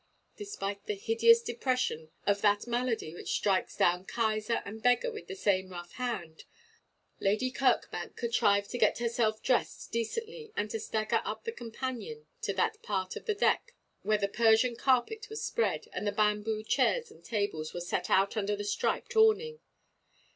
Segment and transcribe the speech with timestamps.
[0.35, 5.35] Despite the hideous depression of that malady which strikes down Kaiser and beggar with the
[5.35, 6.45] same rough hand,
[7.19, 12.51] Lady Kirkbank contrived to get herself dressed decently, and to stagger up the companion to
[12.53, 17.11] that part of the deck where the Persian carpet was spread, and the bamboo chairs
[17.11, 19.59] and tables were set out under the striped awning.